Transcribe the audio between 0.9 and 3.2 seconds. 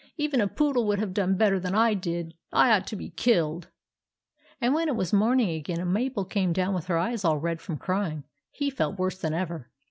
have done better than I did. I ought to be